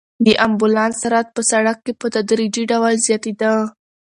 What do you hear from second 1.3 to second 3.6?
په سړک کې په تدریجي ډول زیاتېده.